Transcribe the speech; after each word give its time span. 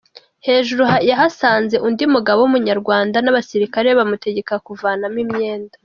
Hejuru 0.47 0.83
yahasanze 1.09 1.75
undi 1.87 2.03
mugabo 2.13 2.39
w’umunyarwanda 2.41 3.17
n’abasirikare, 3.21 3.89
bamutegeka 3.99 4.53
kuvanamo 4.65 5.19
imyenda. 5.25 5.75